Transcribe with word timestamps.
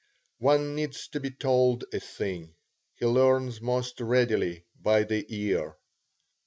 One 0.39 0.73
needs 0.73 1.07
to 1.09 1.19
be 1.19 1.29
told 1.29 1.85
a 1.93 1.99
thing; 1.99 2.55
he 2.95 3.05
learns 3.05 3.61
most 3.61 3.99
readily 4.01 4.65
by 4.81 5.03
the 5.03 5.27
ear. 5.29 5.77